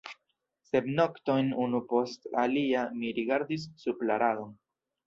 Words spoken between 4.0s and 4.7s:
la radon.